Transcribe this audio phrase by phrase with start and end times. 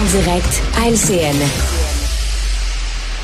[0.00, 1.36] En direct à LCN.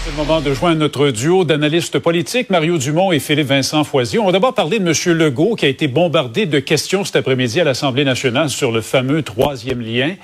[0.05, 4.19] C'est le moment de joindre notre duo d'analystes politiques, Mario Dumont et Philippe Vincent Foisy.
[4.19, 5.17] On va d'abord parler de M.
[5.17, 9.23] Legault, qui a été bombardé de questions cet après-midi à l'Assemblée nationale sur le fameux
[9.23, 10.17] troisième lien.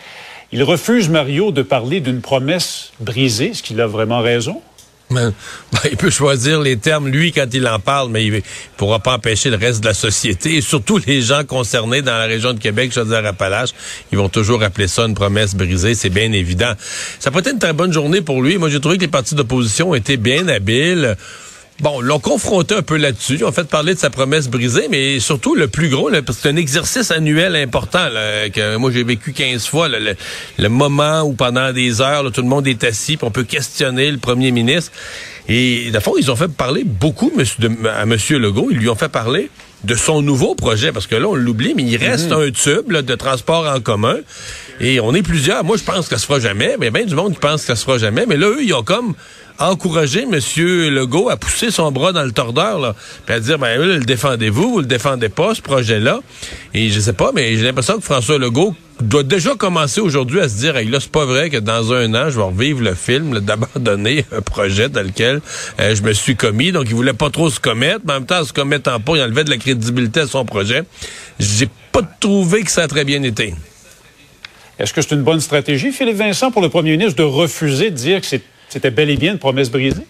[0.52, 3.52] Il refuse, Mario, de parler d'une promesse brisée.
[3.52, 4.60] Est-ce qu'il a vraiment raison?
[5.72, 8.40] Ben, il peut choisir les termes, lui, quand il en parle, mais il ne
[8.76, 12.26] pourra pas empêcher le reste de la société, et surtout les gens concernés dans la
[12.26, 13.70] région de Québec, Chaudière-Appalaches,
[14.12, 16.72] ils vont toujours appeler ça une promesse brisée, c'est bien évident.
[17.18, 18.58] Ça peut être une très bonne journée pour lui.
[18.58, 21.16] Moi, j'ai trouvé que les partis d'opposition étaient bien habiles.
[21.82, 23.38] Bon, l'ont confronté un peu là-dessus.
[23.40, 26.42] Ils ont fait parler de sa promesse brisée, mais surtout le plus gros, parce que
[26.44, 28.08] c'est un exercice annuel important.
[28.54, 32.68] que moi, j'ai vécu 15 fois le, moment où pendant des heures, tout le monde
[32.68, 34.92] est assis, puis on peut questionner le premier ministre.
[35.48, 38.16] Et fond, ils ont fait parler beaucoup monsieur, à M.
[38.30, 38.68] Legault.
[38.70, 39.50] Ils lui ont fait parler
[39.82, 42.42] de son nouveau projet, parce que là, on l'oublie, mais il reste mhm.
[42.42, 44.18] un tube de transport en commun.
[44.82, 45.62] Et on est plusieurs.
[45.62, 46.76] Moi, je pense que ça se fera jamais.
[46.78, 48.26] Mais bien du monde qui pense que ça se fera jamais.
[48.26, 49.14] Mais là, eux, ils ont comme
[49.58, 50.40] encourager M.
[50.90, 54.72] Legault à pousser son bras dans le tordeur, là, puis à dire, ben, le défendez-vous,
[54.72, 56.20] vous le défendez pas, ce projet-là.
[56.74, 60.48] Et je sais pas, mais j'ai l'impression que François Legault doit déjà commencer aujourd'hui à
[60.48, 62.94] se dire, hey, là, c'est pas vrai que dans un an, je vais revivre le
[62.94, 65.40] film d'abandonner un projet dans lequel
[65.80, 66.72] euh, je me suis commis.
[66.72, 69.16] Donc, il voulait pas trop se commettre, mais en même temps, en se commettant pas,
[69.16, 70.82] il enlevait de la crédibilité à son projet.
[71.38, 73.54] J'ai pas trouvé que ça a très bien été.
[74.78, 77.96] Est-ce que c'est une bonne stratégie, Philippe Vincent, pour le premier ministre de refuser de
[77.96, 78.26] dire que
[78.68, 80.06] c'était bel et bien une promesse brisée?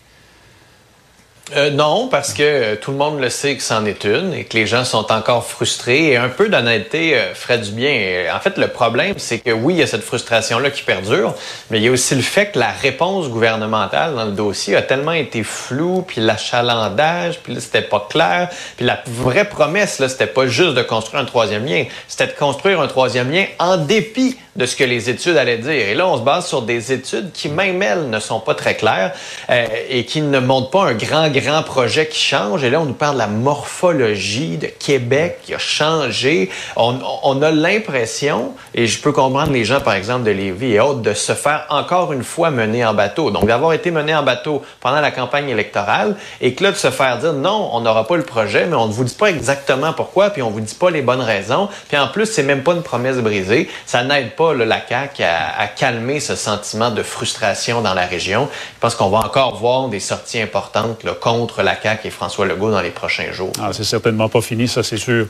[1.55, 4.45] Euh, non, parce que euh, tout le monde le sait que c'en est une et
[4.45, 6.11] que les gens sont encore frustrés.
[6.11, 8.25] Et un peu d'honnêteté euh, ferait du bien.
[8.35, 11.35] en fait, le problème, c'est que oui, il y a cette frustration-là qui perdure,
[11.71, 14.83] mais il y a aussi le fait que la réponse gouvernementale dans le dossier a
[14.83, 18.49] tellement été floue, puis l'achalandage, puis là, c'était pas clair.
[18.77, 22.39] Puis la vraie promesse, là, c'était pas juste de construire un troisième lien, c'était de
[22.39, 25.89] construire un troisième lien en dépit de ce que les études allaient dire.
[25.89, 28.75] Et là, on se base sur des études qui, même elles, ne sont pas très
[28.75, 29.13] claires
[29.51, 32.63] euh, et qui ne montrent pas un grand, grand projet qui change.
[32.63, 36.51] Et là, on nous parle de la morphologie de Québec qui a changé.
[36.77, 40.81] On, on a l'impression, et je peux comprendre les gens, par exemple, de Lévis et
[40.81, 43.31] autres, de se faire encore une fois mener en bateau.
[43.31, 46.91] Donc, d'avoir été mené en bateau pendant la campagne électorale et que là, de se
[46.91, 49.93] faire dire non, on n'aura pas le projet, mais on ne vous dit pas exactement
[49.95, 51.69] pourquoi, puis on vous dit pas les bonnes raisons.
[51.89, 53.71] Puis en plus, c'est même pas une promesse brisée.
[53.87, 58.49] Ça n'aide pas la CAQ à, calmer ce sentiment de frustration dans la région.
[58.75, 62.71] Je pense qu'on va encore voir des sorties importantes contre la CAQ et François Legault
[62.71, 63.53] dans les prochains jours.
[63.61, 65.27] Ah, c'est certainement pas fini, ça c'est sûr.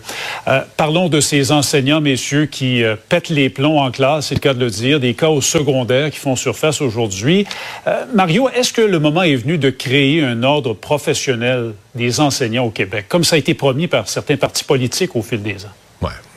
[0.49, 4.41] Euh, parlons de ces enseignants, messieurs, qui euh, pètent les plombs en classe, c'est le
[4.41, 7.47] cas de le dire, des cas au secondaire qui font surface aujourd'hui.
[7.87, 12.65] Euh, Mario, est-ce que le moment est venu de créer un ordre professionnel des enseignants
[12.65, 15.73] au Québec, comme ça a été promis par certains partis politiques au fil des ans?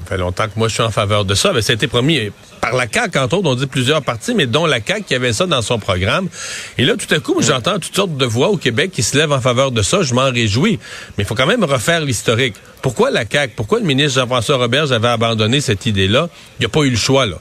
[0.06, 1.52] Ça fait longtemps que moi je suis en faveur de ça.
[1.52, 2.30] Mais ça a été promis
[2.62, 5.34] par la CAQ, entre autres, on dit plusieurs partis, mais dont la CAQ qui avait
[5.34, 6.30] ça dans son programme.
[6.78, 9.32] Et là, tout à coup, j'entends toutes sortes de voix au Québec qui se lèvent
[9.32, 10.04] en faveur de ça.
[10.04, 10.80] Je m'en réjouis.
[11.18, 12.56] Mais il faut quand même refaire l'historique.
[12.84, 13.54] Pourquoi la CAQ?
[13.56, 16.30] Pourquoi le ministre Jean-François Robert avait abandonné cette idée-là?
[16.60, 17.40] Il n'y a pas eu le choix, là.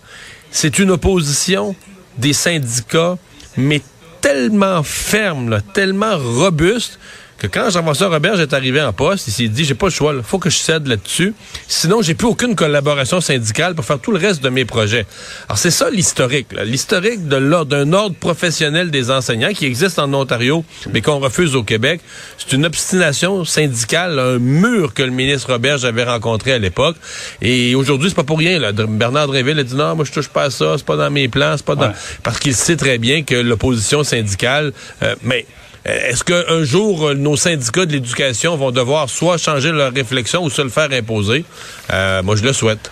[0.50, 1.76] C'est une opposition
[2.16, 3.18] des syndicats,
[3.58, 3.82] mais
[4.22, 6.98] tellement ferme, tellement robuste
[7.38, 10.14] que quand Jean-François Robert est arrivé en poste, il s'est dit j'ai pas le choix,
[10.16, 11.34] il faut que je cède là-dessus.
[11.68, 15.06] Sinon, j'ai plus aucune collaboration syndicale pour faire tout le reste de mes projets.
[15.48, 20.12] Alors c'est ça l'historique, l'historique de l'ordre d'un ordre professionnel des enseignants qui existe en
[20.14, 22.00] Ontario, mais qu'on refuse au Québec.
[22.38, 26.96] C'est une obstination syndicale, un mur que le ministre Robert avait rencontré à l'époque.
[27.42, 28.58] Et aujourd'hui, c'est pas pour rien.
[28.58, 28.72] Là.
[28.72, 31.28] Bernard Dréville a dit non, moi je touche pas à ça, c'est pas dans mes
[31.28, 34.72] plans, c'est pas dans parce qu'il sait très bien que l'opposition syndicale,
[35.02, 35.46] euh, mais
[35.84, 40.50] est-ce qu'un jour, euh, nos syndicats de l'éducation vont devoir soit changer leur réflexion ou
[40.50, 41.44] se le faire imposer?
[41.92, 42.90] Euh, moi, je le souhaite.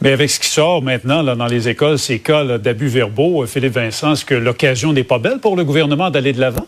[0.00, 3.74] Mais avec ce qui sort maintenant là, dans les écoles, ces cas d'abus verbaux, Philippe
[3.74, 6.66] Vincent, est-ce que l'occasion n'est pas belle pour le gouvernement d'aller de l'avant?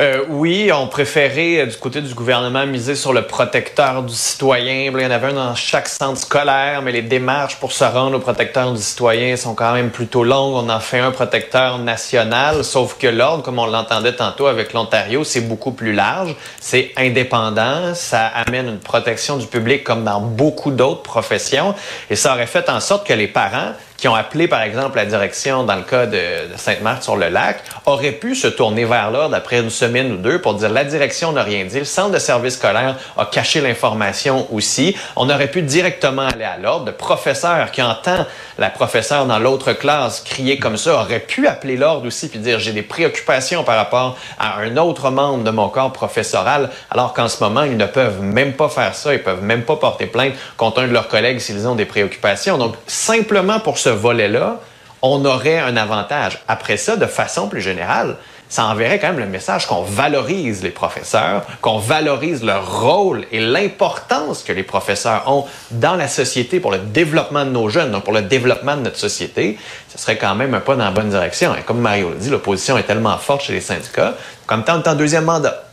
[0.00, 4.92] Euh, oui, on préférait, euh, du côté du gouvernement, miser sur le protecteur du citoyen.
[4.94, 8.16] Il y en avait un dans chaque centre scolaire, mais les démarches pour se rendre
[8.16, 10.54] au protecteur du citoyen sont quand même plutôt longues.
[10.54, 15.24] On en fait un protecteur national, sauf que l'ordre, comme on l'entendait tantôt avec l'Ontario,
[15.24, 16.36] c'est beaucoup plus large.
[16.60, 17.92] C'est indépendant.
[17.94, 21.74] Ça amène une protection du public comme dans beaucoup d'autres professions.
[22.08, 25.04] Et ça aurait fait en sorte que les parents qui ont appelé, par exemple, la
[25.04, 26.18] direction dans le cas de,
[26.56, 30.84] Sainte-Marthe-sur-le-Lac, auraient pu se tourner vers l'ordre après une semaine ou deux pour dire la
[30.84, 34.96] direction n'a rien dit, le centre de service scolaire a caché l'information aussi.
[35.16, 36.86] On aurait pu directement aller à l'ordre.
[36.86, 38.24] Le professeur qui entend
[38.56, 42.60] la professeure dans l'autre classe crier comme ça aurait pu appeler l'ordre aussi puis dire
[42.60, 47.28] j'ai des préoccupations par rapport à un autre membre de mon corps professoral, alors qu'en
[47.28, 50.34] ce moment, ils ne peuvent même pas faire ça, ils peuvent même pas porter plainte
[50.56, 52.58] contre un de leurs collègues s'ils ont des préoccupations.
[52.58, 54.60] Donc, simplement pour ce volet-là,
[55.00, 56.40] on aurait un avantage.
[56.46, 58.16] Après ça, de façon plus générale,
[58.50, 63.40] ça enverrait quand même le message qu'on valorise les professeurs, qu'on valorise leur rôle et
[63.40, 68.04] l'importance que les professeurs ont dans la société pour le développement de nos jeunes, donc
[68.04, 69.58] pour le développement de notre société.
[69.88, 71.54] Ce serait quand même un pas dans la bonne direction.
[71.54, 74.14] Et comme Mario l'a dit, l'opposition est tellement forte chez les syndicats.
[74.46, 75.64] Comme temps, en deuxième mandat.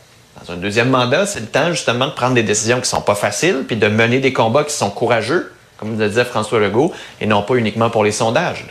[0.42, 3.14] Dans un deuxième mandat, c'est le temps justement de prendre des décisions qui sont pas
[3.14, 7.26] faciles, puis de mener des combats qui sont courageux, comme le disait François Legault, et
[7.26, 8.64] non pas uniquement pour les sondages.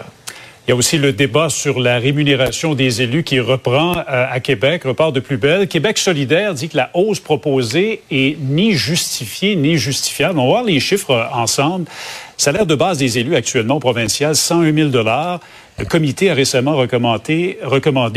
[0.68, 4.40] Il y a aussi le débat sur la rémunération des élus qui reprend euh, à
[4.40, 5.68] Québec, repart de plus belle.
[5.68, 10.40] Québec solidaire dit que la hausse proposée est ni justifiée ni justifiable.
[10.40, 11.86] On va voir les chiffres euh, ensemble.
[12.36, 14.90] Salaire de base des élus actuellement provincial, 101 000
[15.78, 17.58] le comité a récemment recommandé,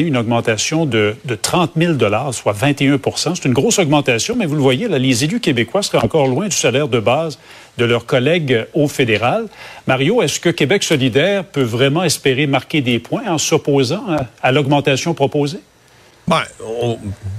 [0.04, 1.94] une augmentation de, de 30 000
[2.30, 6.04] soit 21% C'est une grosse augmentation, mais vous le voyez, là, les élus québécois seraient
[6.04, 7.38] encore loin du salaire de base
[7.76, 9.46] de leurs collègues au fédéral.
[9.88, 14.04] Mario, est-ce que Québec solidaire peut vraiment espérer marquer des points en s'opposant
[14.40, 15.60] à l'augmentation proposée?
[16.28, 16.42] Ben,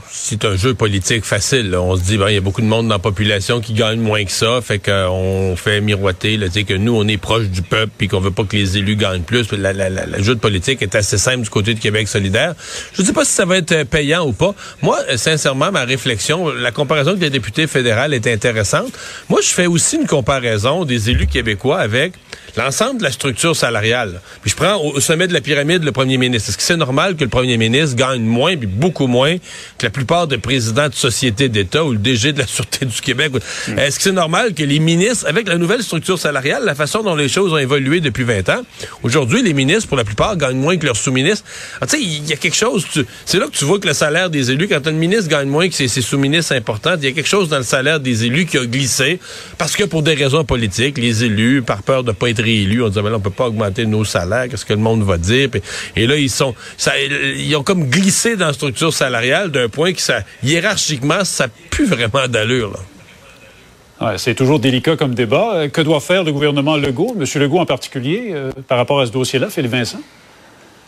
[0.10, 1.76] c'est un jeu politique facile.
[1.76, 4.00] On se dit, ben, il y a beaucoup de monde dans la population qui gagne
[4.00, 7.92] moins que ça, fait qu'on fait miroiter, là, que nous, on est proche du peuple,
[7.96, 9.46] puis qu'on veut pas que les élus gagnent plus.
[9.52, 12.56] Le jeu de politique est assez simple du côté de Québec solidaire.
[12.94, 14.56] Je ne sais pas si ça va être payant ou pas.
[14.82, 18.92] Moi, sincèrement, ma réflexion, la comparaison avec les députés fédéraux est intéressante.
[19.30, 22.14] Moi, je fais aussi une comparaison des élus québécois avec
[22.58, 24.22] l'ensemble de la structure salariale.
[24.42, 26.50] Puis je prends au, sommet de la pyramide le premier ministre.
[26.50, 29.38] Est-ce que c'est normal que le premier ministre gagne moins, puis beaucoup moins
[29.78, 33.02] que la plupart des présidents de sociétés d'État ou le DG de la Sûreté du
[33.02, 33.32] Québec?
[33.68, 33.80] Mm.
[33.80, 37.16] Est-ce que c'est normal que les ministres, avec la nouvelle structure salariale, la façon dont
[37.16, 38.62] les choses ont évolué depuis 20 ans,
[39.04, 41.46] aujourd'hui, les ministres, pour la plupart, gagnent moins que leurs sous-ministres?
[41.82, 42.86] Ah, tu sais, il y a quelque chose,
[43.26, 45.68] c'est là que tu vois que le salaire des élus, quand un ministre gagne moins
[45.68, 48.58] que ses, sous-ministres importants, il y a quelque chose dans le salaire des élus qui
[48.58, 49.20] a glissé,
[49.58, 52.90] parce que pour des raisons politiques, les élus, par peur de pas être réélus, on
[52.90, 55.50] disait, mais là, on peut pas augmenter nos salaires, qu'est-ce que le monde va dire?
[55.96, 59.94] et là, ils sont, ça, ils ont comme glissé dans la structure salariale d'un point
[59.94, 62.74] que ça, hiérarchiquement, ça plus vraiment d'allure,
[64.02, 65.52] Ouais, c'est toujours délicat comme débat.
[65.56, 67.26] Euh, que doit faire le gouvernement Legault, M.
[67.42, 70.00] Legault en particulier, euh, par rapport à ce dossier-là, Philippe Vincent?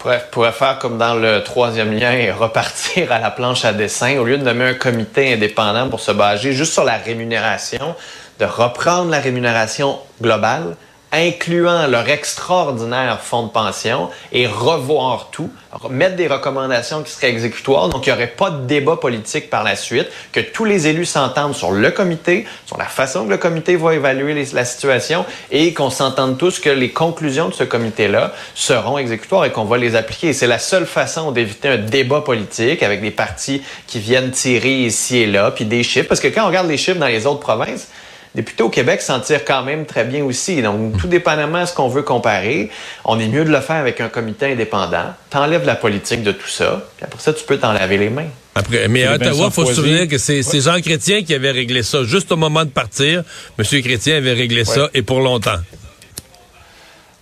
[0.04, 4.18] Bref, pourrait faire comme dans le troisième lien et repartir à la planche à dessin
[4.18, 7.96] au lieu de nommer un comité indépendant pour se baser juste sur la rémunération,
[8.40, 10.76] de reprendre la rémunération globale,
[11.12, 15.50] incluant leur extraordinaire fonds de pension et revoir tout,
[15.90, 17.90] mettre des recommandations qui seraient exécutoires.
[17.90, 21.06] Donc, il n'y aurait pas de débat politique par la suite, que tous les élus
[21.06, 25.74] s'entendent sur le comité, sur la façon que le comité va évaluer la situation et
[25.74, 29.96] qu'on s'entende tous que les conclusions de ce comité-là seront exécutoires et qu'on va les
[29.96, 30.34] appliquer.
[30.34, 35.18] C'est la seule façon d'éviter un débat politique avec des partis qui viennent tirer ici
[35.18, 36.08] et là, puis des chiffres.
[36.08, 37.88] Parce que quand on regarde les chiffres dans les autres provinces,
[38.36, 40.62] députés au Québec s'en tirent quand même très bien aussi.
[40.62, 42.70] Donc, tout dépendamment de ce qu'on veut comparer,
[43.06, 45.14] on est mieux de le faire avec un comité indépendant.
[45.30, 48.30] T'enlèves la politique de tout ça, puis après ça, tu peux t'en laver les mains.
[48.56, 51.84] Après, mais à Ottawa, il faut se souvenir que c'est Jean Chrétien qui avait réglé
[51.84, 52.04] ça.
[52.04, 53.24] Juste au moment de partir,
[53.58, 53.82] M.
[53.82, 55.60] Chrétien avait réglé ça et pour longtemps.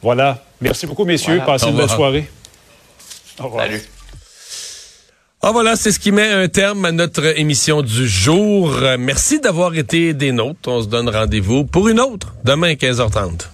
[0.02, 0.44] Voilà.
[0.62, 1.42] Merci beaucoup, messieurs.
[1.46, 2.30] Passez une belle soirée.
[3.40, 3.66] Au revoir.
[3.66, 3.82] Salut.
[5.42, 8.72] Ah voilà, c'est ce qui met un terme à notre émission du jour.
[9.00, 10.68] Merci d'avoir été des nôtres.
[10.68, 13.48] On se donne rendez-vous pour une autre demain 15h30.